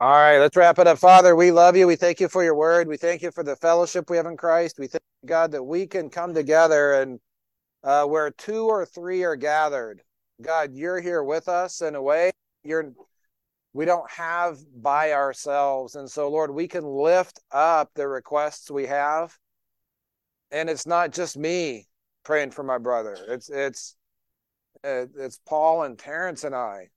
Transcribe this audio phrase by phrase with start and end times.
[0.00, 0.98] All right, let's wrap it up.
[0.98, 1.86] Father, we love you.
[1.86, 2.88] We thank you for your word.
[2.88, 4.78] We thank you for the fellowship we have in Christ.
[4.78, 7.20] We thank God that we can come together and
[7.84, 10.02] uh, where two or three are gathered.
[10.40, 12.30] God, you're here with us in a way
[12.64, 12.92] you're
[13.72, 15.94] we don't have by ourselves.
[15.94, 19.36] And so, Lord, we can lift up the requests we have.
[20.50, 21.86] And it's not just me
[22.24, 23.16] praying for my brother.
[23.28, 23.96] It's it's
[24.82, 26.88] it's Paul and Terrence and I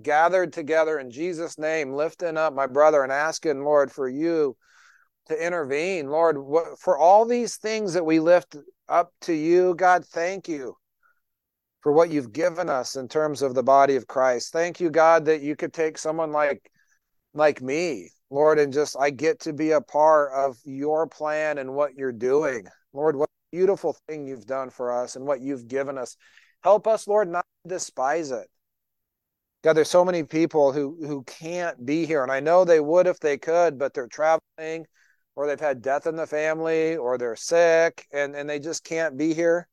[0.00, 4.56] gathered together in Jesus' name, lifting up my brother and asking, Lord, for you
[5.26, 6.08] to intervene.
[6.08, 6.36] Lord,
[6.78, 8.56] for all these things that we lift
[8.88, 10.76] up to you, God, thank you
[11.80, 14.52] for what you've given us in terms of the body of Christ.
[14.52, 16.70] Thank you, God, that you could take someone like
[17.34, 21.74] like me, Lord, and just I get to be a part of your plan and
[21.74, 22.66] what you're doing.
[22.92, 26.16] Lord, what beautiful thing you've done for us and what you've given us.
[26.62, 28.48] Help us, Lord, not despise it.
[29.62, 33.06] God, there's so many people who who can't be here, and I know they would
[33.06, 34.86] if they could, but they're traveling,
[35.36, 39.16] or they've had death in the family, or they're sick, and and they just can't
[39.16, 39.68] be here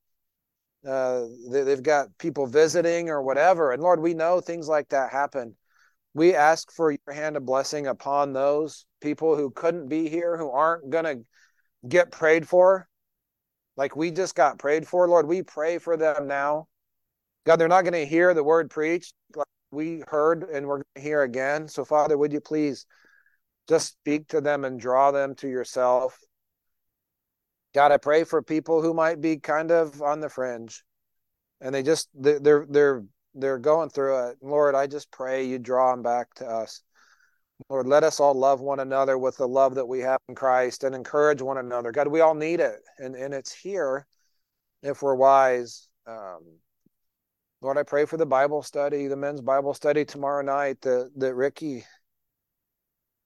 [0.87, 3.71] uh, they, they've got people visiting or whatever.
[3.71, 5.55] And Lord, we know things like that happen.
[6.13, 10.49] We ask for your hand of blessing upon those people who couldn't be here, who
[10.49, 11.21] aren't to
[11.87, 12.87] get prayed for,
[13.77, 15.07] like we just got prayed for.
[15.07, 16.67] Lord, we pray for them now.
[17.45, 21.21] God, they're not going to hear the word preached like we heard and we're hear
[21.21, 21.67] again.
[21.67, 22.85] So, Father, would you please
[23.67, 26.19] just speak to them and draw them to yourself?
[27.73, 30.83] God, I pray for people who might be kind of on the fringe
[31.61, 33.03] and they just they're they're
[33.35, 34.37] they're going through it.
[34.41, 36.81] Lord, I just pray you draw them back to us.
[37.69, 40.83] Lord, let us all love one another with the love that we have in Christ
[40.83, 41.91] and encourage one another.
[41.91, 42.79] God, we all need it.
[42.97, 44.07] And and it's here
[44.81, 45.87] if we're wise.
[46.07, 46.39] Um,
[47.61, 51.35] Lord, I pray for the Bible study, the men's Bible study tomorrow night, that that
[51.35, 51.85] Ricky,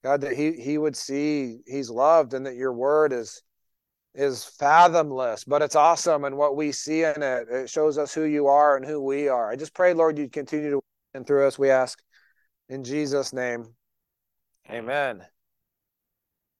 [0.03, 3.43] God, that he he would see he's loved and that your word is
[4.15, 6.23] is fathomless, but it's awesome.
[6.23, 9.27] And what we see in it, it shows us who you are and who we
[9.27, 9.51] are.
[9.51, 11.59] I just pray, Lord, you'd continue to and through us.
[11.59, 11.99] We ask
[12.69, 13.67] in Jesus' name.
[14.69, 15.23] Amen.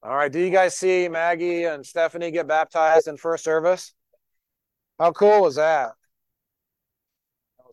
[0.04, 0.32] All right.
[0.32, 3.94] Do you guys see Maggie and Stephanie get baptized in first service?
[5.00, 5.94] How cool was that?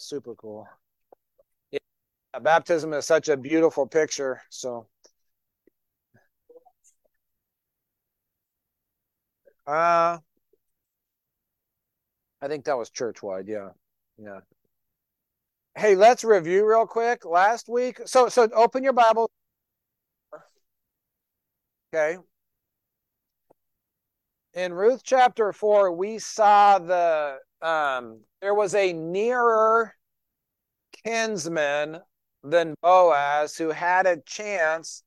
[0.01, 0.67] Super cool.
[1.73, 1.79] Yeah,
[2.41, 4.43] baptism is such a beautiful picture.
[4.51, 4.87] So
[9.67, 10.19] Uh
[12.43, 13.49] I think that was church wide.
[13.49, 13.71] Yeah.
[14.19, 14.41] Yeah.
[15.77, 17.25] Hey, let's review real quick.
[17.25, 19.31] Last week, so so open your Bible.
[21.93, 22.19] Okay.
[24.55, 29.95] In Ruth chapter 4, we saw the um there was a nearer
[31.05, 32.01] kinsman
[32.43, 35.03] than Boaz who had a chance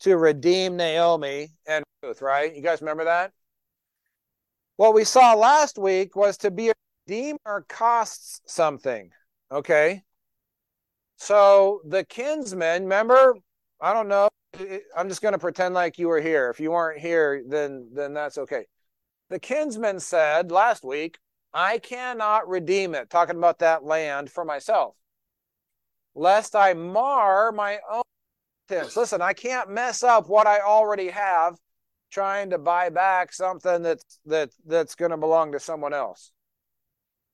[0.00, 2.54] to redeem Naomi and Ruth, right?
[2.54, 3.32] You guys remember that?
[4.76, 6.72] What we saw last week was to be a
[7.06, 9.10] redeemer costs something.
[9.50, 10.02] Okay.
[11.16, 13.36] So the kinsman, remember,
[13.80, 14.28] I don't know.
[14.96, 16.50] I'm just going to pretend like you were here.
[16.50, 18.66] If you weren't here, then then that's okay.
[19.30, 21.18] The kinsman said last week,
[21.54, 24.94] I cannot redeem it, talking about that land for myself,
[26.14, 28.02] lest I mar my own
[28.68, 28.96] sins.
[28.96, 31.56] Listen, I can't mess up what I already have
[32.10, 36.30] trying to buy back something that's that that's going to belong to someone else.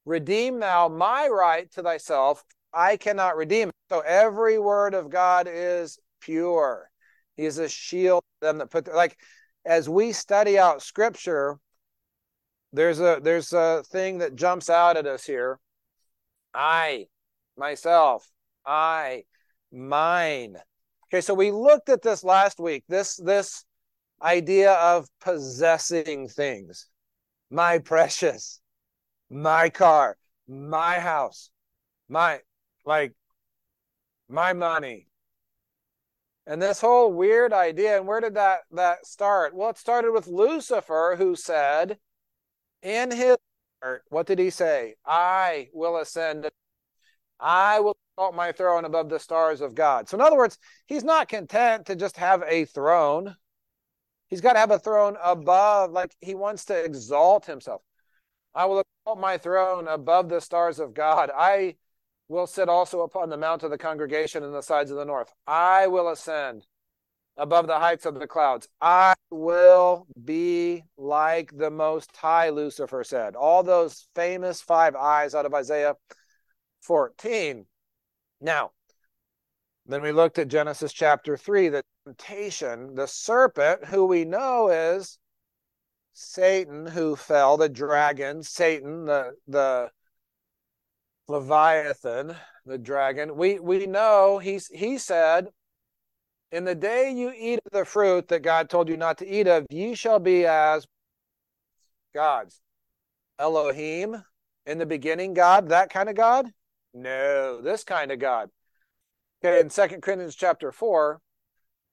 [0.04, 2.44] Redeem thou my right to thyself.
[2.72, 3.74] I cannot redeem it.
[3.90, 6.90] So every word of God is pure.
[7.36, 9.18] He is a shield them that put like
[9.64, 11.58] as we study out scripture,
[12.72, 15.58] there's a there's a thing that jumps out at us here.
[16.54, 17.06] I,
[17.56, 18.28] myself,
[18.66, 19.24] I,
[19.72, 20.56] mine.
[21.06, 22.84] Okay, so we looked at this last week.
[22.88, 23.64] This this
[24.22, 26.88] idea of possessing things.
[27.50, 28.60] My precious,
[29.30, 31.50] my car, my house,
[32.08, 32.40] my,
[32.84, 33.14] like,
[34.28, 35.06] my money.
[36.46, 39.54] And this whole weird idea, and where did that, that start?
[39.54, 41.98] Well, it started with Lucifer, who said,
[42.82, 43.36] in his
[43.82, 44.94] heart, what did he say?
[45.04, 46.48] I will ascend,
[47.40, 50.08] I will exalt my throne above the stars of God.
[50.08, 53.36] So, in other words, he's not content to just have a throne
[54.28, 57.82] He's got to have a throne above, like he wants to exalt himself.
[58.54, 61.30] I will exalt my throne above the stars of God.
[61.34, 61.76] I
[62.28, 65.32] will sit also upon the mount of the congregation in the sides of the north.
[65.46, 66.66] I will ascend
[67.38, 68.68] above the heights of the clouds.
[68.80, 73.36] I will be like the Most High, Lucifer said.
[73.36, 75.94] All those famous five eyes out of Isaiah
[76.82, 77.64] 14.
[78.40, 78.72] Now,
[79.86, 85.18] Then we looked at Genesis chapter 3, the temptation, the serpent, who we know is
[86.12, 89.90] Satan, who fell, the dragon, Satan, the, the
[91.28, 92.36] Leviathan,
[92.66, 93.36] the dragon.
[93.36, 95.48] We, we know he's, he said,
[96.50, 99.46] In the day you eat of the fruit that God told you not to eat
[99.46, 100.86] of, ye shall be as
[102.14, 102.60] gods.
[103.38, 104.24] Elohim,
[104.64, 106.46] in the beginning, God, that kind of God?
[106.94, 108.50] No, this kind of God.
[109.44, 111.20] Okay, in Second Corinthians chapter 4,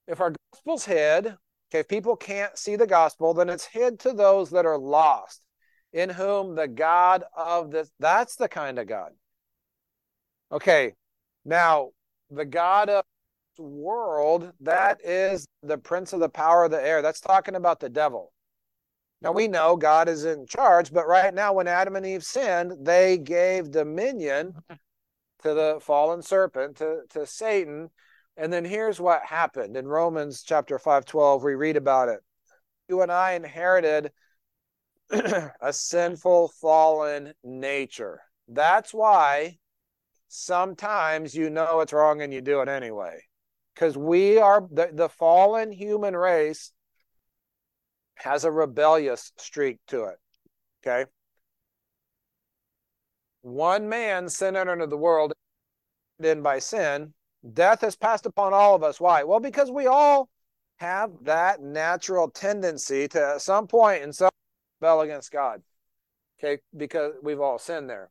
[0.07, 4.13] if our gospel's hid, okay, if people can't see the gospel, then it's hid to
[4.13, 5.45] those that are lost,
[5.91, 9.11] in whom the God of this, that's the kind of God.
[10.51, 10.93] Okay,
[11.43, 11.89] now
[12.31, 13.03] the God of
[13.59, 17.01] world, that is the prince of the power of the air.
[17.01, 18.31] That's talking about the devil.
[19.21, 22.85] Now we know God is in charge, but right now, when Adam and Eve sinned,
[22.85, 27.89] they gave dominion to the fallen serpent, to, to Satan.
[28.37, 29.77] And then here's what happened.
[29.77, 32.19] In Romans chapter 5 12, we read about it.
[32.89, 34.11] You and I inherited
[35.09, 38.21] a sinful, fallen nature.
[38.47, 39.57] That's why
[40.27, 43.21] sometimes you know it's wrong and you do it anyway.
[43.75, 46.71] Because we are the, the fallen human race
[48.15, 50.17] has a rebellious streak to it.
[50.81, 51.09] Okay?
[53.41, 55.33] One man sin entered into the world
[56.17, 57.13] then by sin
[57.53, 58.99] death has passed upon all of us.
[58.99, 59.23] Why?
[59.23, 60.29] Well because we all
[60.77, 64.31] have that natural tendency to at some point in some
[64.81, 65.61] rebel against god
[66.39, 66.61] okay?
[66.75, 68.09] Because we've all sinned there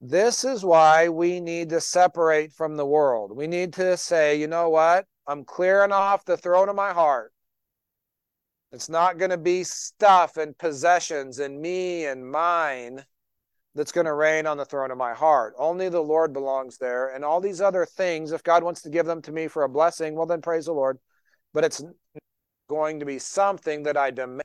[0.00, 4.46] this is why we need to separate from the world we need to say you
[4.46, 7.32] know what i'm clearing off the throne of my heart
[8.72, 13.04] it's not going to be stuff and possessions and me and mine
[13.76, 15.54] that's going to reign on the throne of my heart.
[15.58, 17.14] Only the Lord belongs there.
[17.14, 19.68] And all these other things, if God wants to give them to me for a
[19.68, 20.98] blessing, well, then praise the Lord.
[21.52, 21.84] But it's
[22.68, 24.42] going to be something that I demand.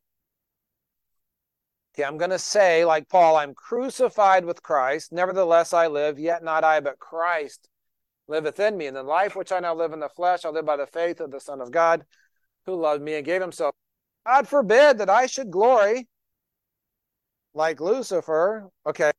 [1.94, 5.12] Okay, I'm going to say, like Paul, I'm crucified with Christ.
[5.12, 7.68] Nevertheless, I live, yet not I, but Christ
[8.30, 8.88] liveth in me.
[8.88, 11.20] And the life which I now live in the flesh, I live by the faith
[11.20, 12.06] of the Son of God,
[12.66, 13.76] who loved me and gave himself.
[14.26, 16.08] God forbid that I should glory
[17.54, 18.70] like Lucifer.
[18.88, 19.12] Okay,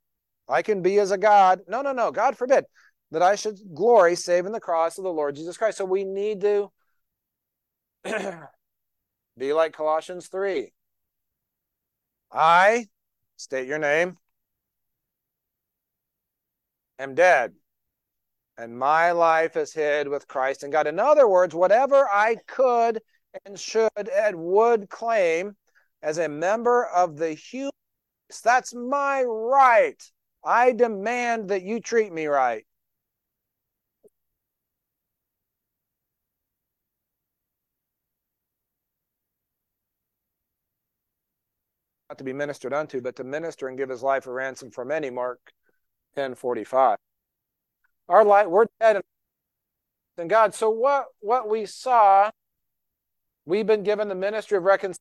[0.48, 1.60] I can be as a God.
[1.68, 2.10] No, no, no.
[2.10, 2.64] God forbid
[3.10, 5.76] that I should glory save in the cross of the Lord Jesus Christ.
[5.76, 6.72] So we need to
[9.36, 10.72] be like Colossians 3.
[12.32, 12.86] I,
[13.36, 14.16] state your name,
[16.98, 17.54] am dead,
[18.56, 20.86] and my life is hid with Christ and God.
[20.86, 23.00] In other words, whatever I could
[23.44, 25.56] and should and would claim
[26.02, 27.70] as a member of the human
[28.30, 30.02] race—that's my right.
[30.44, 32.66] I demand that you treat me right.
[42.12, 44.84] Not to be ministered unto, but to minister and give his life a ransom for
[44.84, 45.08] many.
[45.08, 45.50] Mark
[46.14, 46.98] 10 45.
[48.06, 49.00] Our life, we're dead
[50.18, 50.54] in God.
[50.54, 52.30] So what what we saw,
[53.46, 54.98] we've been given the ministry of reconciliation.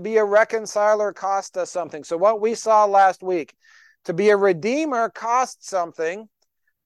[0.00, 2.04] Be a reconciler cost us something.
[2.04, 3.52] So what we saw last week,
[4.04, 6.28] to be a redeemer cost something,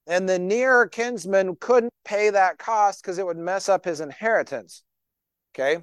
[0.07, 4.85] and the near kinsman couldn't pay that cost because it would mess up his inheritance.
[5.55, 5.83] Okay.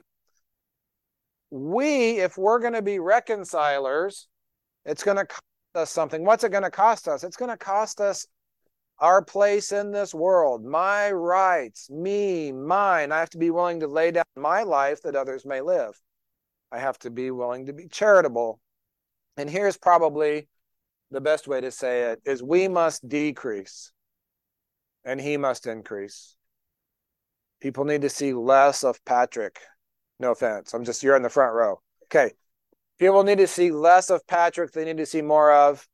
[1.51, 4.27] We, if we're going to be reconcilers,
[4.85, 5.43] it's going to cost
[5.75, 6.25] us something.
[6.25, 7.23] What's it going to cost us?
[7.23, 8.25] It's going to cost us
[8.99, 13.11] our place in this world, my rights, me, mine.
[13.11, 15.99] I have to be willing to lay down my life that others may live.
[16.71, 18.59] I have to be willing to be charitable.
[19.37, 20.47] And here's probably
[21.09, 23.91] the best way to say it is we must decrease
[25.03, 26.35] and he must increase.
[27.59, 29.59] People need to see less of Patrick.
[30.21, 30.73] No offense.
[30.75, 31.81] I'm just, you're in the front row.
[32.05, 32.31] Okay.
[32.99, 34.71] People need to see less of Patrick.
[34.71, 35.87] They need to see more of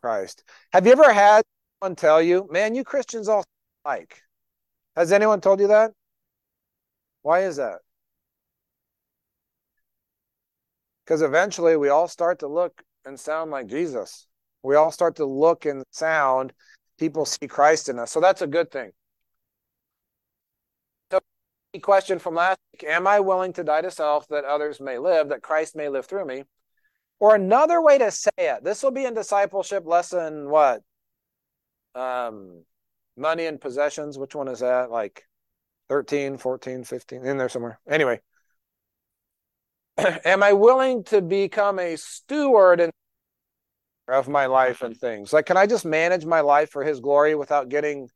[0.00, 0.44] Christ.
[0.72, 1.42] Have you ever had
[1.80, 3.44] someone tell you, man, you Christians all
[3.84, 4.22] like?
[4.94, 5.90] Has anyone told you that?
[7.22, 7.80] Why is that?
[11.04, 14.28] Because eventually we all start to look and sound like Jesus.
[14.62, 16.52] We all start to look and sound,
[16.96, 18.12] people see Christ in us.
[18.12, 18.92] So that's a good thing.
[21.82, 25.28] Question from last week Am I willing to die to self that others may live,
[25.28, 26.44] that Christ may live through me?
[27.20, 30.82] Or another way to say it, this will be in discipleship lesson what?
[31.94, 32.64] Um,
[33.16, 34.18] money and possessions.
[34.18, 34.90] Which one is that?
[34.90, 35.24] Like
[35.88, 37.80] 13, 14, 15, in there somewhere.
[37.88, 38.20] Anyway,
[39.98, 42.90] am I willing to become a steward
[44.08, 45.32] of my life and things?
[45.32, 48.08] Like, can I just manage my life for His glory without getting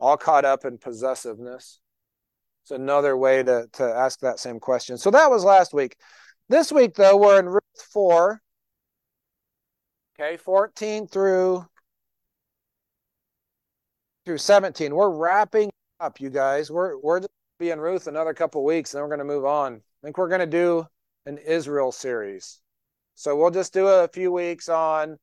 [0.00, 1.78] all caught up in possessiveness.
[2.62, 4.98] It's another way to, to ask that same question.
[4.98, 5.96] So that was last week.
[6.48, 7.62] This week, though, we're in Ruth
[7.92, 8.40] 4.
[10.18, 11.66] Okay, 14 through
[14.24, 14.94] through 17.
[14.94, 16.70] We're wrapping up, you guys.
[16.70, 19.44] We're we're just be in Ruth another couple weeks, and then we're going to move
[19.44, 19.74] on.
[19.74, 20.86] I think we're going to do
[21.26, 22.60] an Israel series.
[23.14, 25.18] So we'll just do a few weeks on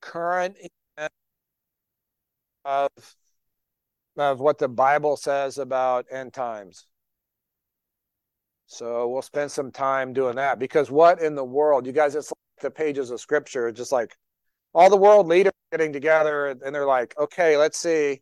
[0.00, 0.56] current
[0.96, 1.14] events
[2.64, 2.90] of
[4.18, 6.86] of what the Bible says about end times.
[8.66, 12.30] So we'll spend some time doing that because what in the world, you guys, it's
[12.30, 14.14] like the pages of scripture, just like
[14.74, 18.20] all the world leaders getting together and they're like, okay, let's see.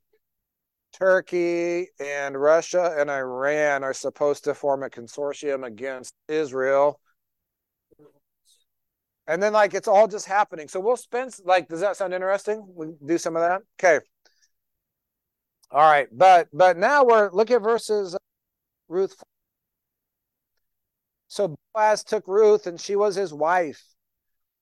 [0.93, 7.01] Turkey and Russia and Iran are supposed to form a consortium against Israel.
[9.27, 10.69] And then like it's all just happening.
[10.69, 12.67] So we'll spend like does that sound interesting?
[12.75, 13.63] We do some of that?
[13.79, 14.05] Okay.
[15.71, 18.19] All right, but but now we're look at verses uh,
[18.89, 19.23] Ruth.
[21.29, 23.83] So Boaz took Ruth, and she was his wife.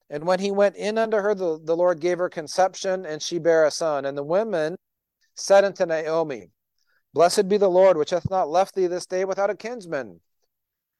[0.08, 3.38] And when he went in unto her, the, the Lord gave her conception, and she
[3.38, 4.04] bare a son.
[4.04, 4.76] And the women
[5.34, 6.50] said unto Naomi,
[7.12, 10.20] Blessed be the Lord, which hath not left thee this day without a kinsman,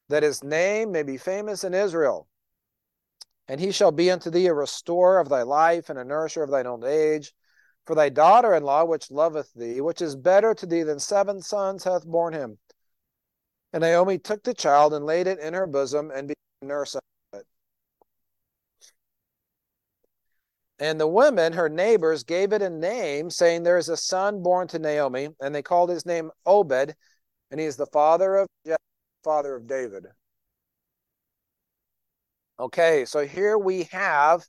[0.09, 2.27] that his name may be famous in Israel.
[3.47, 6.51] And he shall be unto thee a restorer of thy life, and a nourisher of
[6.51, 7.33] thine old age
[7.85, 11.41] for thy daughter in law, which loveth thee, which is better to thee than seven
[11.41, 12.57] sons, hath borne him.
[13.73, 17.01] And Naomi took the child and laid it in her bosom and became nurse of
[17.33, 17.45] it.
[20.79, 24.67] And the women, her neighbors, gave it a name, saying, There is a son born
[24.69, 26.95] to Naomi, and they called his name Obed,
[27.51, 28.47] and he is the father of
[29.23, 30.05] father of David.
[32.59, 34.45] Okay, so here we have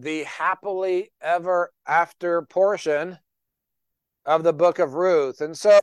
[0.00, 3.18] the happily ever after portion
[4.24, 5.40] of the book of Ruth.
[5.40, 5.80] And so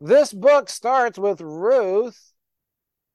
[0.00, 2.32] this book starts with Ruth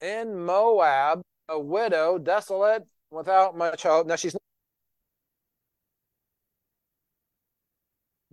[0.02, 4.08] in Moab, a widow, desolate, without much hope.
[4.08, 4.36] Now she's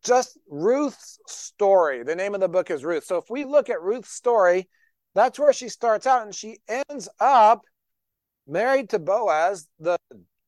[0.02, 2.02] just Ruth's story.
[2.02, 3.04] The name of the book is Ruth.
[3.04, 4.68] So if we look at Ruth's story,
[5.14, 7.62] that's where she starts out and she ends up
[8.46, 9.96] married to Boaz, the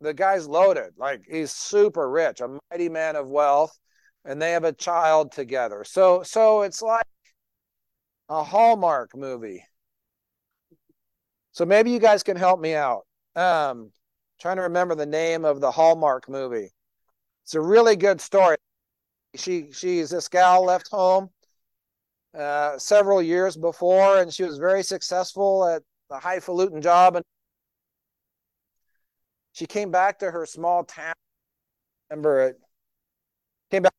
[0.00, 0.92] the guy's loaded.
[0.96, 3.76] Like he's super rich, a mighty man of wealth,
[4.24, 5.84] and they have a child together.
[5.84, 7.06] So so it's like
[8.28, 9.64] a Hallmark movie.
[11.52, 13.06] So maybe you guys can help me out.
[13.34, 13.92] Um
[14.40, 16.70] trying to remember the name of the Hallmark movie.
[17.44, 18.56] It's a really good story.
[19.34, 21.30] She she's this gal left home
[22.36, 27.24] uh, several years before, and she was very successful at a highfalutin job and
[29.56, 31.14] she came back to her small town.
[32.10, 32.60] Remember it
[33.70, 33.92] came back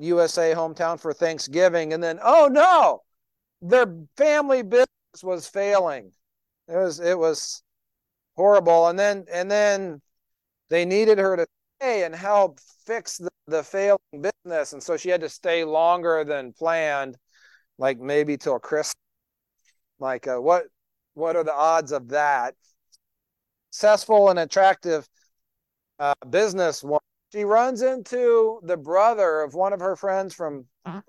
[0.00, 3.02] USA hometown for Thanksgiving, and then oh no,
[3.60, 4.88] their family business
[5.22, 6.12] was failing.
[6.66, 7.62] It was it was
[8.36, 10.00] horrible, and then and then
[10.70, 11.46] they needed her to
[11.78, 16.24] stay and help fix the, the failing business, and so she had to stay longer
[16.24, 17.18] than planned,
[17.76, 18.94] like maybe till Christmas.
[19.98, 20.64] Like uh, what
[21.12, 22.54] what are the odds of that?
[23.78, 25.08] Successful and attractive
[26.00, 26.98] uh, business woman.
[27.30, 30.64] She runs into the brother of one of her friends from.
[30.84, 31.02] Uh-huh.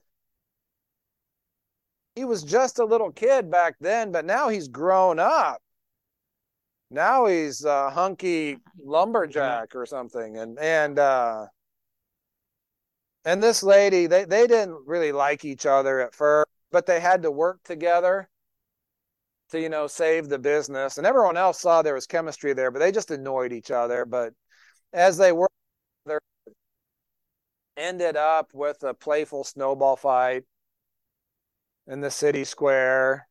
[2.16, 5.62] He was just a little kid back then, but now he's grown up.
[6.92, 11.46] Now he's a hunky lumberjack or something, and and uh,
[13.26, 17.24] and this lady, they they didn't really like each other at first, but they had
[17.24, 18.30] to work together
[19.50, 22.80] to you know save the business and everyone else saw there was chemistry there but
[22.80, 24.34] they just annoyed each other but
[24.94, 25.50] as they were
[26.06, 26.18] they
[27.78, 30.44] ended up with a playful snowball fight
[31.90, 33.28] in the city square.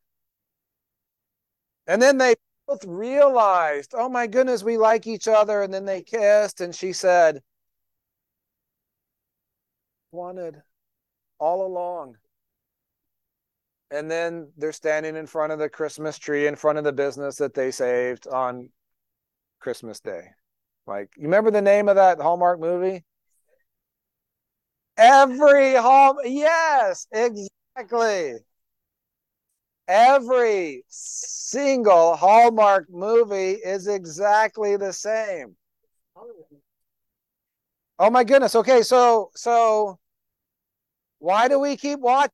[1.87, 2.35] And then they
[2.67, 6.93] both realized oh my goodness we like each other and then they kissed and she
[6.93, 7.41] said
[10.11, 10.61] wanted
[11.39, 12.15] all along
[13.91, 17.37] and then they're standing in front of the Christmas tree in front of the business
[17.37, 18.69] that they saved on
[19.59, 20.21] Christmas Day.
[20.87, 23.03] Like, you remember the name of that Hallmark movie?
[24.97, 28.35] Every home, yes, exactly.
[29.87, 35.55] Every single Hallmark movie is exactly the same.
[37.97, 38.55] Oh my goodness.
[38.55, 39.99] Okay, so so
[41.19, 42.31] why do we keep watching?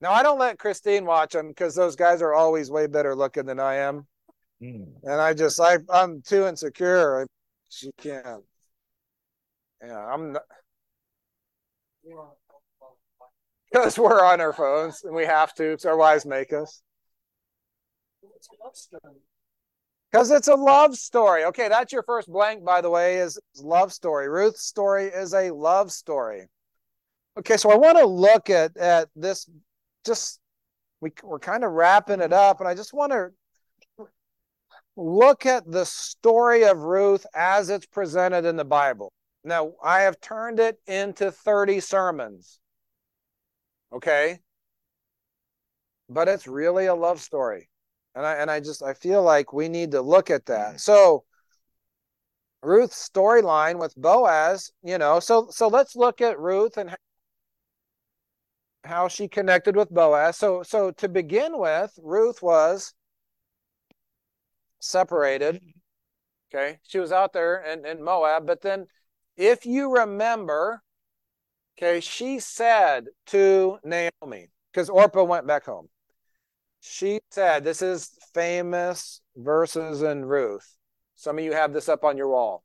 [0.00, 3.46] Now I don't let Christine watch them because those guys are always way better looking
[3.46, 4.06] than I am,
[4.62, 4.86] mm.
[5.02, 7.26] and I just I I'm too insecure.
[7.68, 8.44] She can't.
[9.82, 10.42] Yeah, I'm not.
[13.70, 16.82] Because we're on our phones and we have to, because our wives make us.
[20.10, 21.44] Because it's a love story.
[21.44, 24.28] Okay, that's your first blank, by the way, is love story.
[24.28, 26.48] Ruth's story is a love story.
[27.38, 29.48] Okay, so I want to look at at this.
[30.04, 30.40] Just
[31.00, 33.30] we we're kind of wrapping it up, and I just want to
[34.96, 39.12] look at the story of Ruth as it's presented in the Bible.
[39.44, 42.60] Now, I have turned it into 30 sermons.
[43.92, 44.40] Okay?
[46.08, 47.68] But it's really a love story.
[48.14, 50.68] And I and I just I feel like we need to look at that.
[50.68, 50.78] Mm-hmm.
[50.78, 51.24] So
[52.62, 56.94] Ruth's storyline with Boaz, you know, so so let's look at Ruth and
[58.84, 60.36] how she connected with Boaz.
[60.36, 62.94] So so to begin with, Ruth was
[64.80, 65.60] separated.
[66.52, 66.78] Okay.
[66.82, 68.86] She was out there in, in Moab, but then
[69.36, 70.82] if you remember,
[71.78, 75.88] okay, she said to Naomi, because Orpah went back home.
[76.80, 80.76] She said, This is famous verses in Ruth.
[81.14, 82.64] Some of you have this up on your wall.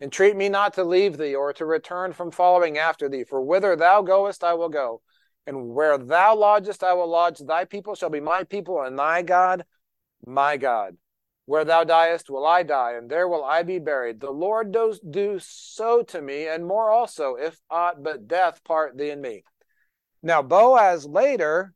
[0.00, 3.74] Entreat me not to leave thee or to return from following after thee, for whither
[3.74, 5.02] thou goest, I will go.
[5.48, 7.38] And where thou lodgest, I will lodge.
[7.38, 9.64] Thy people shall be my people, and thy God,
[10.26, 10.98] my God.
[11.46, 14.20] Where thou diest, will I die, and there will I be buried.
[14.20, 18.98] The Lord does do so to me, and more also, if aught but death part
[18.98, 19.42] thee and me.
[20.22, 21.72] Now, Boaz later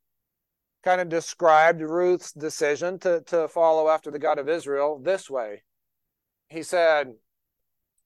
[0.84, 5.62] kind of described Ruth's decision to, to follow after the God of Israel this way.
[6.50, 7.14] He said,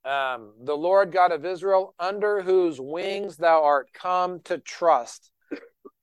[0.04, 5.32] um, The Lord God of Israel, under whose wings thou art come to trust.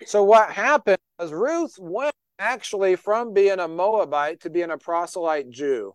[0.05, 5.49] So, what happened was Ruth went actually from being a Moabite to being a proselyte
[5.49, 5.93] Jew.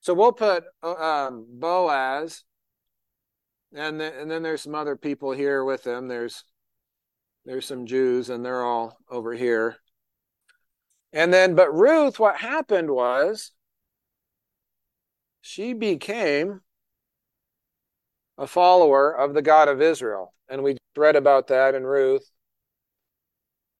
[0.00, 2.44] So, we'll put um, Boaz,
[3.74, 6.08] and, the, and then there's some other people here with him.
[6.08, 6.44] There's
[7.44, 9.76] there's some Jews, and they're all over here.
[11.12, 13.50] And then, but Ruth, what happened was
[15.40, 16.60] she became
[18.38, 20.32] a follower of the God of Israel.
[20.48, 22.31] And we read about that in Ruth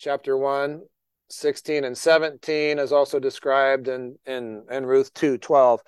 [0.02, 0.82] chapter 1,
[1.30, 5.80] 16 and 17 is also described in, in, in Ruth 2, 12.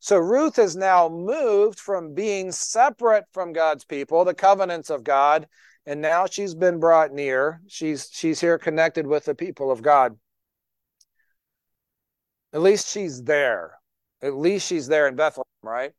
[0.00, 5.48] So Ruth has now moved from being separate from God's people, the covenants of God,
[5.86, 7.62] and now she's been brought near.
[7.66, 10.18] She's she's here connected with the people of God.
[12.52, 13.78] At least she's there.
[14.20, 15.92] At least she's there in Bethlehem, right?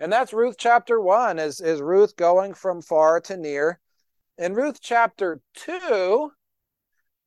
[0.00, 3.78] And that's Ruth chapter 1 is, is Ruth going from far to near.
[4.36, 6.30] In Ruth chapter 2,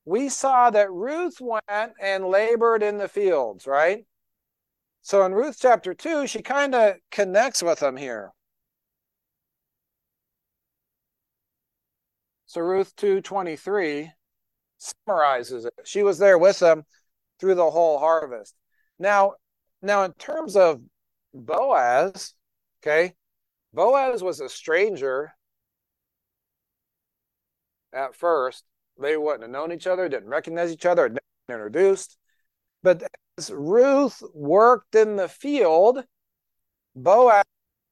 [0.07, 4.05] we saw that Ruth went and labored in the fields, right?
[5.01, 8.31] So in Ruth chapter 2, she kind of connects with them here.
[12.45, 14.13] So Ruth 2:23
[14.77, 15.73] summarizes it.
[15.83, 16.85] She was there with them
[17.37, 18.55] through the whole harvest.
[18.97, 19.33] Now,
[19.81, 20.81] now in terms of
[21.33, 22.33] Boaz,
[22.81, 23.13] okay,
[23.73, 25.35] Boaz was a stranger
[27.91, 28.63] at first.
[28.99, 31.15] They wouldn't have known each other, didn't recognize each other,
[31.49, 32.17] introduced.
[32.83, 33.03] But
[33.37, 36.03] as Ruth worked in the field,
[36.95, 37.43] Boaz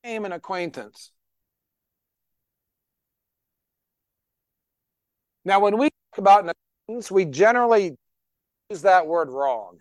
[0.01, 1.11] became an acquaintance.
[5.43, 6.51] Now, when we talk about an
[6.87, 7.95] acquaintance, we generally
[8.69, 9.77] use that word wrong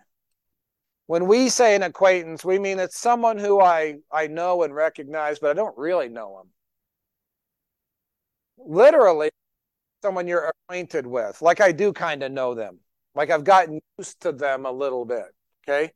[1.07, 5.39] when we say an acquaintance, we mean it's someone who I, I know and recognize,
[5.39, 6.51] but I don't really know them.
[8.57, 9.31] Literally,
[10.05, 12.79] someone you're acquainted with, like I do kind of know them,
[13.15, 15.25] like I've gotten used to them a little bit.
[15.67, 15.93] Okay.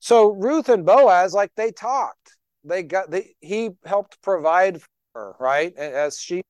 [0.00, 5.34] So Ruth and Boaz, like they talked, they got, they, he helped provide for her,
[5.38, 5.72] right?
[5.76, 6.42] As she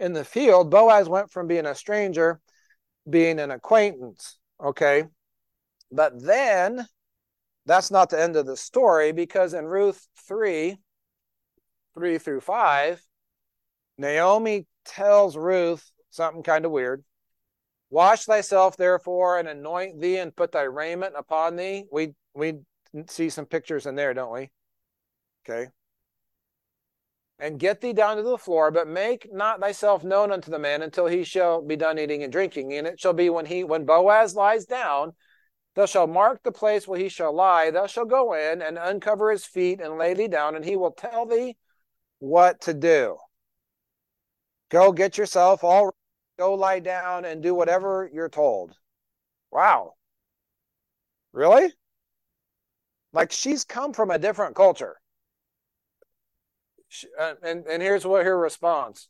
[0.00, 2.40] in the field, Boaz went from being a stranger,
[3.08, 4.38] being an acquaintance.
[4.60, 5.04] Okay.
[5.92, 6.84] But then
[7.64, 10.76] that's not the end of the story because in Ruth 3
[11.94, 13.02] 3 through 5,
[13.98, 17.04] Naomi tells Ruth something kind of weird.
[17.90, 21.84] Wash thyself, therefore, and anoint thee, and put thy raiment upon thee.
[21.90, 22.60] We we
[23.08, 24.50] see some pictures in there, don't we?
[25.48, 25.68] Okay.
[27.38, 30.82] And get thee down to the floor, but make not thyself known unto the man
[30.82, 32.72] until he shall be done eating and drinking.
[32.72, 35.12] And it shall be when he when Boaz lies down,
[35.78, 37.70] Thou shalt mark the place where he shall lie.
[37.70, 40.90] Thou shalt go in and uncover his feet and lay thee down, and he will
[40.90, 41.56] tell thee
[42.18, 43.16] what to do.
[44.70, 45.94] Go get yourself all
[46.38, 48.76] go lie down and do whatever you're told.
[49.50, 49.94] Wow.
[51.32, 51.72] Really?
[53.12, 54.96] Like she's come from a different culture.
[56.88, 59.08] She, uh, and and here's what her response.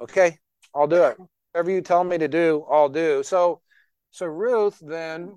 [0.00, 0.38] Okay,
[0.74, 1.16] I'll do it.
[1.52, 3.22] Whatever you tell me to do, I'll do.
[3.22, 3.60] So,
[4.10, 5.36] so Ruth then,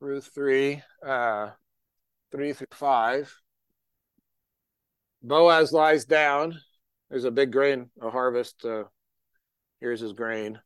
[0.00, 1.50] Ruth three, uh,
[2.32, 3.32] three through five.
[5.22, 6.60] Boaz lies down.
[7.10, 8.64] There's a big grain, a harvest.
[8.64, 8.84] Uh,
[9.80, 10.60] here's his grain.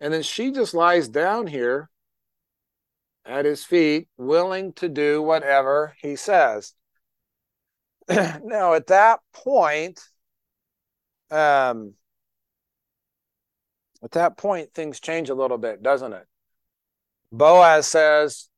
[0.00, 1.88] And then she just lies down here
[3.24, 6.74] at his feet, willing to do whatever he says.
[8.08, 10.00] now, at that point,
[11.30, 11.94] um,
[14.02, 16.26] at that point, things change a little bit, doesn't it?
[17.32, 18.48] Boaz says,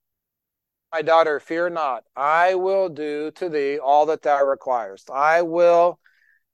[0.93, 2.03] My daughter, fear not.
[2.17, 5.11] I will do to thee all that thou requirest.
[5.11, 6.01] I will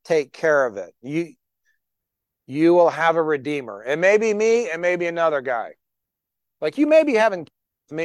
[0.04, 0.94] take care of it.
[1.02, 1.34] You
[2.46, 3.82] you will have a redeemer.
[3.84, 5.74] It may be me, it may be another guy.
[6.60, 7.46] Like you may be having
[7.90, 8.04] me.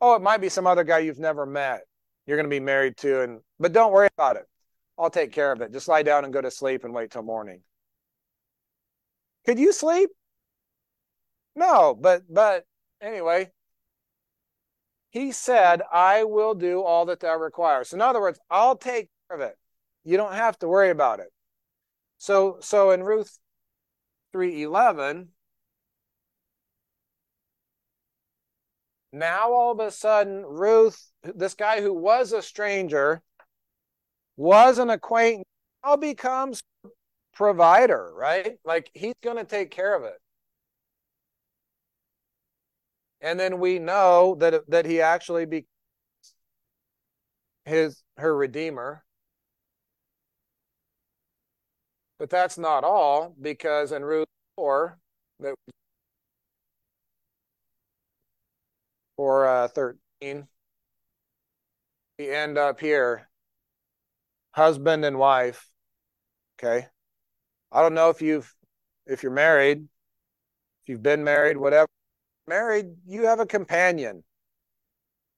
[0.00, 1.82] Oh, it might be some other guy you've never met.
[2.26, 4.46] You're going to be married to, and but don't worry about it.
[4.98, 5.72] I'll take care of it.
[5.72, 7.62] Just lie down and go to sleep and wait till morning.
[9.46, 10.10] Could you sleep?
[11.56, 12.64] No, but but
[13.00, 13.50] anyway,
[15.10, 17.92] he said, I will do all that thou requires.
[17.92, 19.56] In other words, I'll take care of it.
[20.04, 21.32] You don't have to worry about it.
[22.18, 23.38] So so in Ruth
[24.32, 25.28] 3:11
[29.12, 33.22] now all of a sudden Ruth this guy who was a stranger
[34.36, 35.46] was an acquaintance
[35.84, 36.62] now becomes
[37.32, 38.58] provider, right?
[38.64, 40.20] Like he's going to take care of it.
[43.20, 45.66] And then we know that that he actually be
[47.64, 49.04] his her redeemer
[52.24, 54.98] But that's not all, because in Ruth 4,
[55.40, 55.54] that
[59.14, 60.48] for uh, 13,
[62.18, 63.28] we end up here
[64.52, 65.68] husband and wife.
[66.58, 66.86] Okay.
[67.70, 68.50] I don't know if you've,
[69.04, 71.88] if you're married, if you've been married, whatever,
[72.48, 74.24] married, you have a companion.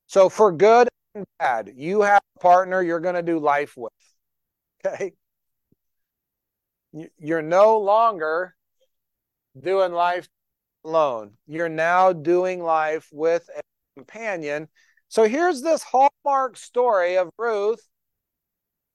[0.07, 3.91] So for good and bad, you have a partner you're going to do life with.
[4.87, 5.15] Okay
[7.19, 8.55] you're no longer
[9.59, 10.29] doing life
[10.85, 11.33] alone.
[11.47, 13.61] You're now doing life with a
[13.97, 14.69] companion.
[15.09, 17.81] So here's this hallmark story of Ruth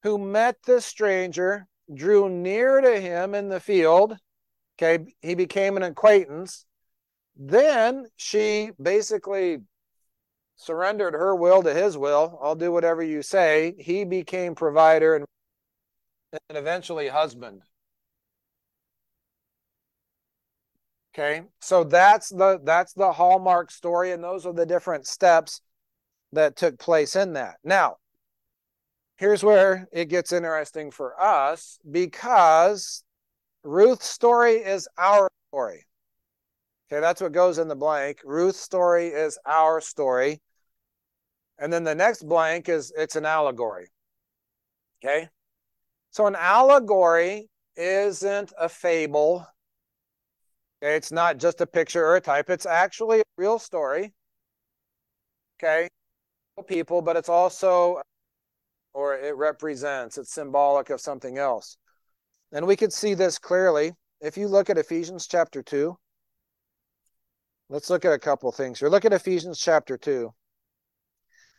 [0.03, 4.17] who met this stranger, drew near to him in the field.
[4.77, 6.65] Okay, he became an acquaintance.
[7.35, 9.59] Then she basically
[10.55, 12.39] surrendered her will to his will.
[12.41, 13.73] I'll do whatever you say.
[13.77, 15.25] He became provider and,
[16.49, 17.61] and eventually husband.
[21.13, 25.61] Okay, so that's the that's the hallmark story, and those are the different steps
[26.31, 27.57] that took place in that.
[27.65, 27.97] Now,
[29.17, 33.03] here's where it gets interesting for us because
[33.63, 35.85] Ruth's story is our story.
[36.91, 38.19] Okay, that's what goes in the blank.
[38.23, 40.41] Ruth's story is our story.
[41.59, 43.91] And then the next blank is it's an allegory.
[45.03, 45.29] Okay?
[46.09, 49.45] So an allegory isn't a fable
[50.83, 54.13] Okay, it's not just a picture or a type, it's actually a real story.
[55.59, 55.87] Okay,
[56.67, 58.01] people, but it's also,
[58.93, 61.77] or it represents, it's symbolic of something else.
[62.51, 65.95] And we could see this clearly if you look at Ephesians chapter 2.
[67.69, 68.89] Let's look at a couple things here.
[68.89, 70.33] Look at Ephesians chapter 2.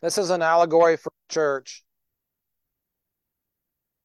[0.02, 1.84] This is an allegory for church.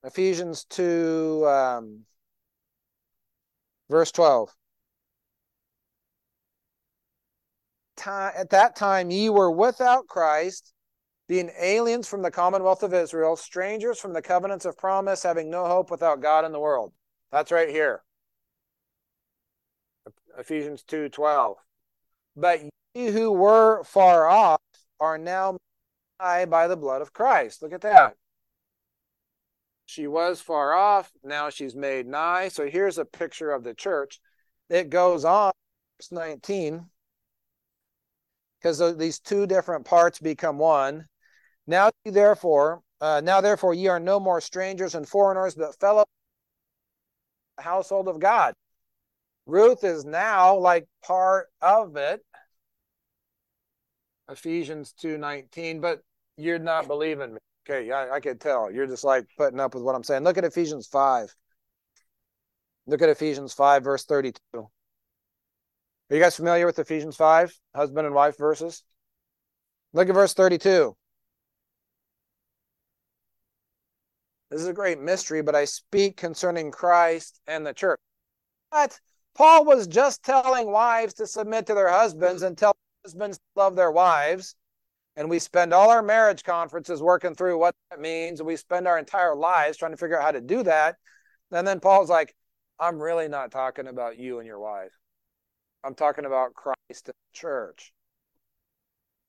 [0.04, 2.06] Ephesians 2, um,
[3.90, 4.54] verse 12.
[7.98, 10.74] Time at that time ye were without Christ,
[11.28, 15.66] being aliens from the commonwealth of Israel, strangers from the covenants of promise, having no
[15.66, 16.94] hope without God in the world.
[17.32, 18.04] That's right here.
[20.38, 21.58] Ephesians 2:12.
[22.36, 22.62] But
[22.94, 24.62] ye who were far off
[25.00, 25.60] are now made
[26.20, 27.62] nigh by the blood of Christ.
[27.62, 28.16] Look at that.
[29.86, 32.50] She was far off, now she's made nigh.
[32.50, 34.20] So here's a picture of the church.
[34.70, 35.54] It goes on,
[35.98, 36.90] verse 19
[38.60, 41.06] because these two different parts become one.
[41.66, 46.06] Now, therefore, uh, now therefore, ye are no more strangers and foreigners, but fellow
[47.60, 48.54] household of God.
[49.46, 52.22] Ruth is now like part of it.
[54.30, 56.02] Ephesians 2:19, but
[56.36, 57.40] you're not believing me.
[57.70, 58.72] Okay, I, I could tell.
[58.72, 60.24] You're just like putting up with what I'm saying.
[60.24, 61.34] Look at Ephesians 5.
[62.88, 64.70] Look at Ephesians 5, verse 32.
[66.10, 68.84] Are you guys familiar with Ephesians 5, husband and wife verses?
[69.92, 70.96] Look at verse 32.
[74.50, 78.00] This is a great mystery, but I speak concerning Christ and the church.
[78.72, 78.98] But
[79.36, 83.76] Paul was just telling wives to submit to their husbands and tell husbands to love
[83.76, 84.56] their wives.
[85.18, 88.40] And we spend all our marriage conferences working through what that means.
[88.40, 90.96] And we spend our entire lives trying to figure out how to do that.
[91.52, 92.34] And then Paul's like,
[92.80, 94.98] I'm really not talking about you and your wife.
[95.88, 97.94] I'm talking about Christ and the church.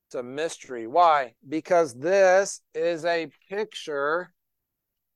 [0.08, 0.88] It's a mystery.
[0.88, 1.34] Why?
[1.48, 4.32] Because this is a picture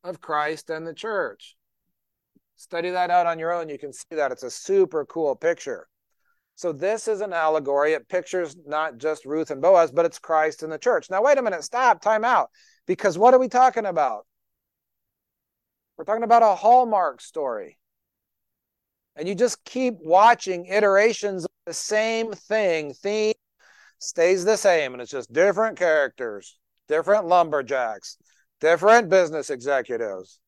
[0.04, 1.56] of Christ and the church.
[2.54, 3.68] Study that out on your own.
[3.68, 4.30] You can see that.
[4.30, 5.88] It's a super cool picture.
[6.54, 7.94] So, this is an allegory.
[7.94, 11.10] It pictures not just Ruth and Boaz, but it's Christ and the church.
[11.10, 11.64] Now, wait a minute.
[11.64, 12.02] Stop.
[12.02, 12.50] Time out.
[12.86, 14.26] Because what are we talking about?
[15.96, 17.78] We're talking about a Hallmark story.
[19.16, 22.94] And you just keep watching iterations of the same thing.
[22.94, 23.34] Theme
[23.98, 28.16] stays the same, and it's just different characters, different lumberjacks,
[28.60, 30.40] different business executives.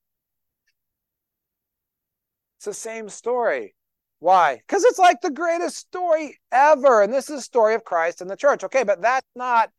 [2.59, 3.75] It's the same story.
[4.21, 4.57] Why?
[4.57, 7.03] Because it's like the greatest story ever.
[7.03, 8.65] And this is the story of Christ and the church.
[8.65, 9.71] Okay, but that's not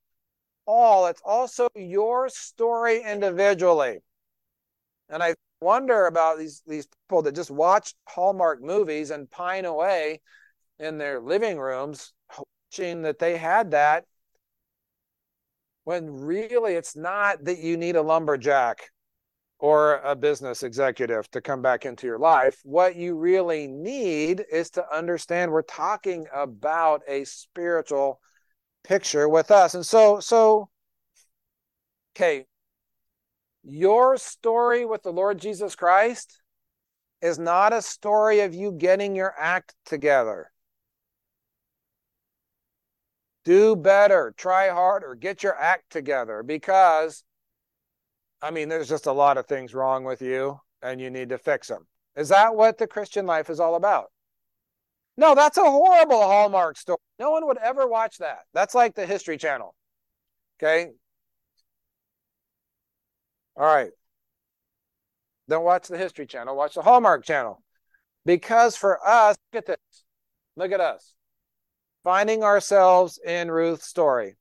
[0.68, 1.08] all.
[1.08, 3.98] It's also your story individually.
[5.10, 5.34] And I
[5.66, 10.22] wonder about these, these people that just watch Hallmark movies and pine away
[10.80, 12.14] in their living rooms
[12.72, 14.06] wishing that they had that
[15.84, 18.90] when really it's not that you need a lumberjack
[19.60, 22.60] or a business executive to come back into your life.
[22.64, 28.20] What you really need is to understand we're talking about a spiritual
[28.84, 29.74] picture with us.
[29.74, 30.70] And so, so,
[32.16, 32.46] okay,
[33.66, 36.42] your story with the Lord Jesus Christ
[37.22, 40.52] is not a story of you getting your act together
[43.46, 47.24] do better, try harder, get your act together because,
[48.42, 51.38] I mean, there's just a lot of things wrong with you and you need to
[51.38, 51.88] fix them.
[52.16, 54.12] Is that what the Christian life is all about?
[55.16, 56.98] No, that's a horrible Hallmark story.
[57.20, 58.40] No one would ever watch that.
[58.54, 59.74] That's like the History Channel.
[60.60, 60.92] Okay.
[63.56, 63.92] All right.
[65.48, 67.62] Don't watch the History Channel, watch the Hallmark Channel.
[68.26, 70.04] Because for us, look at this.
[70.56, 71.16] Look at us
[72.06, 74.36] finding ourselves in Ruth's story.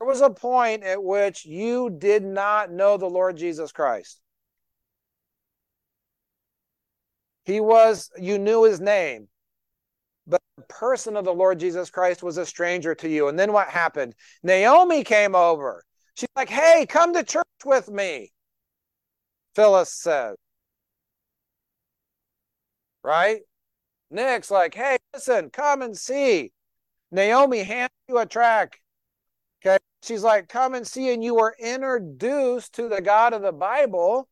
[0.00, 4.18] There was a point at which you did not know the Lord Jesus Christ.
[7.44, 9.28] He was, you knew his name,
[10.26, 13.28] but the person of the Lord Jesus Christ was a stranger to you.
[13.28, 14.14] And then what happened?
[14.42, 15.84] Naomi came over.
[16.14, 18.32] She's like, hey, come to church with me,
[19.54, 20.36] Phyllis says.
[23.02, 23.40] Right?
[24.10, 26.52] Nick's like, hey, listen, come and see.
[27.10, 28.80] Naomi hands you a track.
[29.64, 29.78] Okay.
[30.02, 31.12] She's like, come and see.
[31.12, 34.28] And you were introduced to the God of the Bible.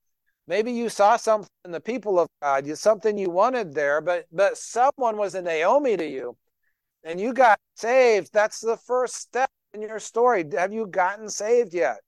[0.46, 4.58] Maybe you saw something in the people of God, something you wanted there, but but
[4.58, 6.36] someone was a Naomi to you
[7.04, 8.32] and you got saved.
[8.32, 10.44] That's the first step in your story.
[10.52, 11.98] Have you gotten saved yet?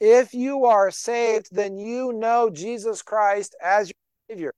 [0.00, 3.94] If you are saved, then you know Jesus Christ as your
[4.36, 4.54] Savior.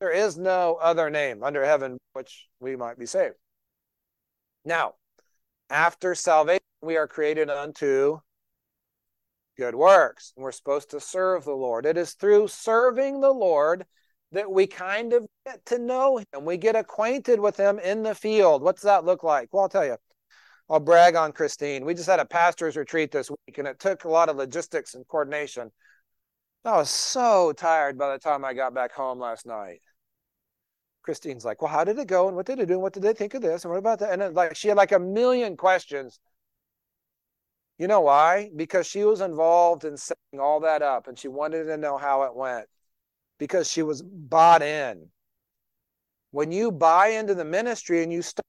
[0.00, 3.36] There is no other name under heaven which we might be saved.
[4.64, 4.94] Now,
[5.70, 8.18] after salvation, we are created unto
[9.56, 10.32] good works.
[10.36, 11.86] And we're supposed to serve the Lord.
[11.86, 13.86] It is through serving the Lord
[14.32, 16.44] that we kind of get to know him.
[16.44, 18.62] We get acquainted with him in the field.
[18.62, 19.48] What's that look like?
[19.52, 19.96] Well, I'll tell you.
[20.70, 21.84] I'll brag on Christine.
[21.84, 24.94] We just had a pastor's retreat this week, and it took a lot of logistics
[24.94, 25.70] and coordination.
[26.64, 29.80] I was so tired by the time I got back home last night.
[31.02, 32.28] Christine's like, well, how did it go?
[32.28, 32.74] And what did it do?
[32.74, 33.64] And what did they think of this?
[33.64, 34.12] And what about that?
[34.12, 36.18] And it, like she had like a million questions.
[37.76, 38.50] You know why?
[38.56, 42.22] Because she was involved in setting all that up and she wanted to know how
[42.22, 42.66] it went
[43.38, 45.08] because she was bought in.
[46.30, 48.46] When you buy into the ministry and you start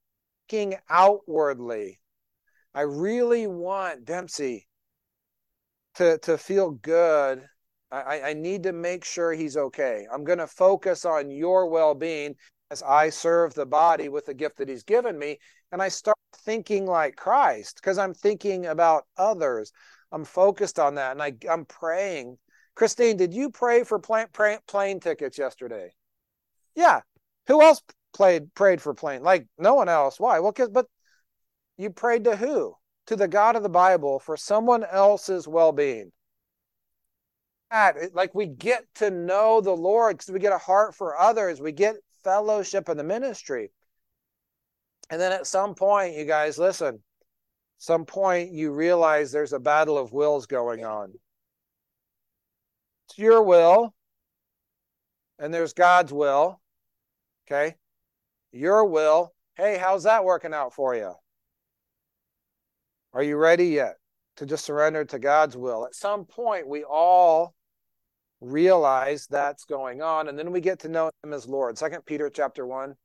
[0.49, 1.99] looking outwardly,
[2.75, 4.67] I really want Dempsey
[5.95, 7.47] to, to feel good
[7.91, 10.05] I, I need to make sure he's okay.
[10.11, 12.35] I'm going to focus on your well being
[12.71, 15.39] as I serve the body with the gift that he's given me.
[15.71, 19.71] And I start thinking like Christ because I'm thinking about others.
[20.11, 22.37] I'm focused on that and I, I'm praying.
[22.75, 24.27] Christine, did you pray for plane,
[24.67, 25.93] plane tickets yesterday?
[26.75, 27.01] Yeah.
[27.47, 27.81] Who else
[28.13, 29.21] played prayed for plane?
[29.21, 30.19] Like no one else.
[30.19, 30.39] Why?
[30.39, 30.87] Well, because but
[31.77, 32.75] you prayed to who?
[33.07, 36.11] To the God of the Bible for someone else's well-being
[37.75, 38.13] that.
[38.13, 41.61] Like we get to know the Lord because we get a heart for others.
[41.61, 43.71] We get fellowship in the ministry.
[45.09, 46.99] And then at some point, you guys, listen,
[47.77, 51.13] some point you realize there's a battle of wills going on.
[53.09, 53.93] It's your will
[55.37, 56.59] and there's God's will.
[57.47, 57.75] Okay.
[58.51, 59.33] Your will.
[59.55, 61.13] Hey, how's that working out for you?
[63.15, 63.95] Are you ready yet
[64.35, 65.85] to just surrender to God's will?
[65.85, 67.55] At some point, we all
[68.41, 71.77] realize that's going on, and then we get to know Him as Lord.
[71.77, 72.95] Second Peter chapter one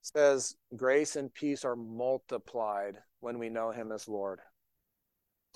[0.00, 4.38] says, "Grace and peace are multiplied when we know Him as Lord."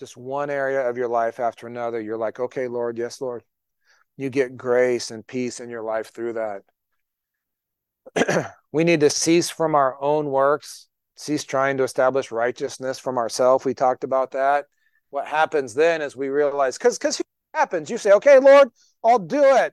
[0.00, 3.44] Just one area of your life after another, you're like, "Okay, Lord, yes, Lord."
[4.16, 6.32] You get grace and peace in your life through
[8.16, 8.52] that.
[8.72, 13.64] we need to cease from our own works cease trying to establish righteousness from ourselves.
[13.64, 14.66] We talked about that.
[15.11, 17.22] What happens then is we realize, because because
[17.55, 18.68] happens, you say, okay, Lord,
[19.05, 19.72] I'll do it.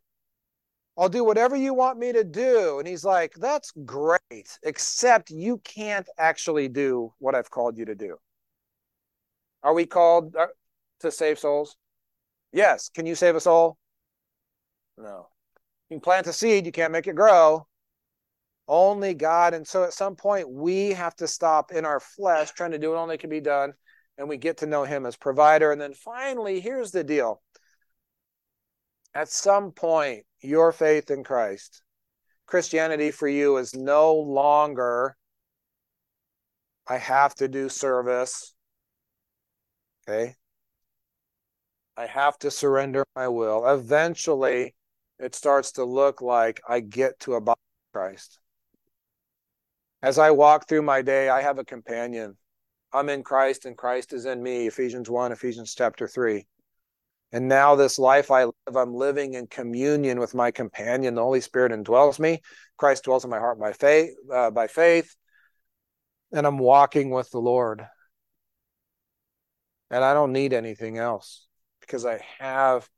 [0.98, 2.78] I'll do whatever you want me to do.
[2.78, 7.96] And he's like, that's great, except you can't actually do what I've called you to
[7.96, 8.18] do.
[9.64, 10.48] Are we called uh,
[11.00, 11.76] to save souls?
[12.54, 12.90] Yes.
[12.94, 13.78] Can you save a soul?
[14.98, 15.30] No.
[15.90, 17.66] You can plant a seed, you can't make it grow.
[18.72, 19.54] Only God.
[19.54, 22.92] And so at some point, we have to stop in our flesh trying to do
[22.92, 23.74] what only can be done,
[24.18, 25.74] and we get to know Him as provider.
[25.74, 27.42] And then finally, here's the deal
[29.14, 31.82] at some point, your faith in Christ,
[32.46, 35.18] Christianity for you is no longer,
[36.88, 38.54] I have to do service.
[40.08, 40.36] Okay.
[41.98, 43.68] I have to surrender my will.
[43.68, 44.76] Eventually,
[45.20, 47.58] it starts to look like I get to abide
[47.94, 48.41] Christ.
[50.04, 52.36] As I walk through my day, I have a companion.
[52.92, 54.68] I'm in Christ and Christ is in me.
[54.68, 56.48] Ephesians 1, Ephesians chapter 3.
[57.32, 61.16] And now, this life I live, I'm living in communion with my companion.
[61.16, 62.42] The Holy Spirit indwells me.
[62.78, 65.16] Christ dwells in my heart by faith, uh, by faith.
[66.34, 67.88] And I'm walking with the Lord.
[69.92, 71.48] And I don't need anything else
[71.80, 72.90] because I have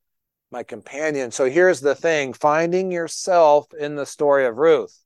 [0.52, 1.32] my companion.
[1.32, 4.98] So here's the thing finding yourself in the story of Ruth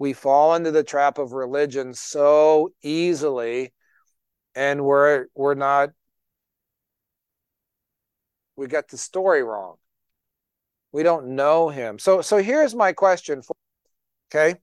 [0.00, 3.70] we fall into the trap of religion so easily
[4.54, 5.90] and we're we're not
[8.56, 9.76] we got the story wrong.
[10.92, 11.98] We don't know him.
[11.98, 13.54] So so here's my question for
[14.30, 14.58] okay?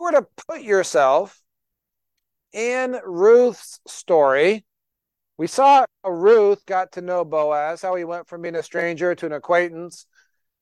[0.00, 1.40] Were to put yourself
[2.52, 4.64] in ruth's story
[5.36, 9.26] we saw ruth got to know boaz how he went from being a stranger to
[9.26, 10.06] an acquaintance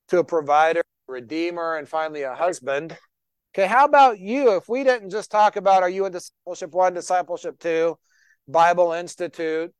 [0.09, 2.97] to a provider redeemer and finally a husband
[3.55, 4.57] Okay, how about you?
[4.57, 7.97] If we didn't just talk about are you in discipleship one, discipleship two,
[8.49, 9.73] Bible Institute,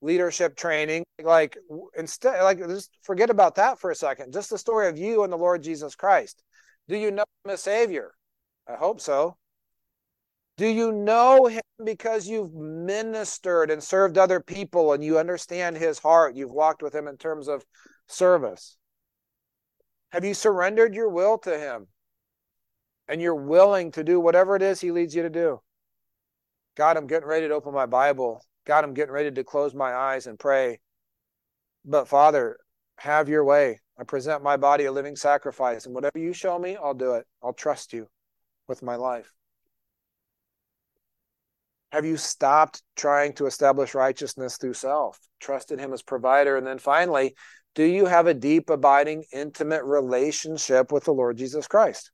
[0.00, 1.58] leadership training, like
[1.98, 4.32] instead, like just forget about that for a second.
[4.32, 6.44] Just the story of you and the Lord Jesus Christ.
[6.86, 8.12] Do you know him as Savior?
[8.68, 9.36] I hope so.
[10.56, 15.98] Do you know him because you've ministered and served other people and you understand his
[15.98, 16.36] heart?
[16.36, 17.64] You've walked with him in terms of
[18.06, 18.76] service.
[20.10, 21.88] Have you surrendered your will to him?
[23.08, 25.60] And you're willing to do whatever it is he leads you to do.
[26.76, 28.42] God, I'm getting ready to open my Bible.
[28.66, 30.80] God, I'm getting ready to close my eyes and pray.
[31.84, 32.58] But Father,
[32.98, 33.80] have your way.
[33.98, 37.26] I present my body a living sacrifice, and whatever you show me, I'll do it.
[37.42, 38.08] I'll trust you
[38.68, 39.30] with my life.
[41.90, 46.56] Have you stopped trying to establish righteousness through self, trusted Him as provider?
[46.56, 47.34] And then finally,
[47.74, 52.10] do you have a deep, abiding, intimate relationship with the Lord Jesus Christ?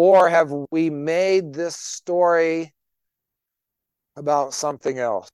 [0.00, 2.72] Or have we made this story
[4.14, 5.28] about something else?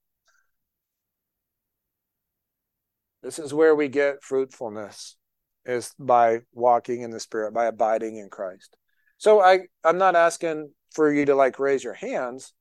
[3.23, 5.19] This is where we get fruitfulness
[5.67, 8.75] is by walking in the spirit, by abiding in Christ.
[9.19, 12.55] So I, I'm not asking for you to like raise your hands,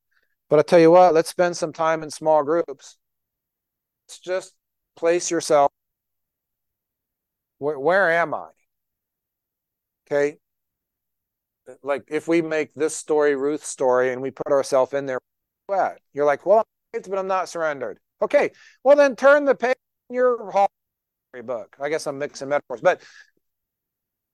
[0.50, 2.98] but I tell you what, let's spend some time in small groups.
[4.10, 4.54] Let's just
[4.98, 5.72] place yourself.
[7.60, 8.50] Where, where am I?
[10.06, 10.40] Okay
[11.82, 15.20] like if we make this story Ruth's story and we put ourselves in there,
[15.68, 18.00] what you're like, well, I'm but I'm not surrendered.
[18.22, 18.52] Okay,
[18.84, 19.76] well then turn the page
[20.10, 20.38] in your
[21.44, 21.76] book.
[21.82, 23.02] I guess I'm mixing metaphors, but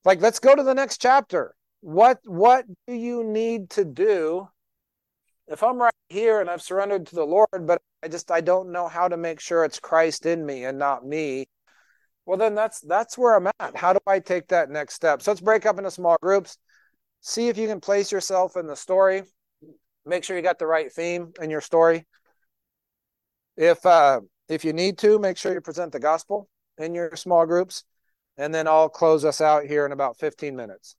[0.06, 1.56] like let's go to the next chapter.
[1.82, 4.50] What what do you need to do?
[5.48, 8.72] If I'm right here and I've surrendered to the Lord, but I just I don't
[8.72, 11.48] know how to make sure it's Christ in me and not me.
[12.26, 13.76] Well, then that's that's where I'm at.
[13.76, 15.22] How do I take that next step?
[15.22, 16.58] So let's break up into small groups
[17.22, 19.24] see if you can place yourself in the story.
[20.06, 22.06] Make sure you got the right theme in your story.
[23.58, 27.46] If uh if you need to make sure you present the gospel in your small
[27.46, 27.84] groups
[28.38, 30.96] and then i'll close us out here in about 15 minutes